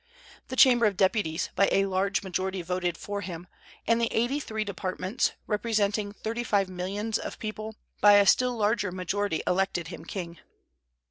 [0.47, 3.45] The Chamber of Deputies by a large majority voted for him,
[3.85, 8.91] and the eighty three Departments, representing thirty five millions of people, by a still larger
[8.91, 10.39] majority elected him king.